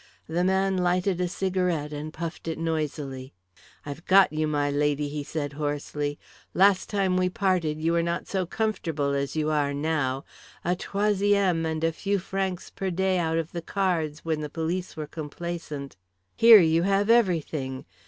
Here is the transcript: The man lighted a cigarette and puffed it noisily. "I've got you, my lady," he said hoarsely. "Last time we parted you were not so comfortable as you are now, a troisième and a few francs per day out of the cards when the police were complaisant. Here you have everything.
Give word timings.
The 0.25 0.43
man 0.43 0.77
lighted 0.77 1.21
a 1.21 1.27
cigarette 1.27 1.93
and 1.93 2.11
puffed 2.11 2.47
it 2.47 2.57
noisily. 2.57 3.33
"I've 3.85 4.03
got 4.07 4.33
you, 4.33 4.47
my 4.47 4.71
lady," 4.71 5.09
he 5.09 5.23
said 5.23 5.53
hoarsely. 5.53 6.17
"Last 6.55 6.89
time 6.89 7.17
we 7.17 7.29
parted 7.29 7.79
you 7.79 7.91
were 7.91 8.01
not 8.01 8.25
so 8.27 8.47
comfortable 8.47 9.13
as 9.13 9.35
you 9.35 9.51
are 9.51 9.75
now, 9.75 10.23
a 10.65 10.75
troisième 10.75 11.67
and 11.71 11.83
a 11.83 11.91
few 11.91 12.17
francs 12.17 12.71
per 12.71 12.89
day 12.89 13.19
out 13.19 13.37
of 13.37 13.51
the 13.51 13.61
cards 13.61 14.25
when 14.25 14.41
the 14.41 14.49
police 14.49 14.97
were 14.97 15.05
complaisant. 15.05 15.97
Here 16.35 16.61
you 16.61 16.81
have 16.81 17.11
everything. 17.11 17.85